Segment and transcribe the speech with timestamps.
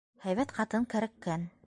[0.23, 1.49] Һәйбәт ҡатын кәрәккән!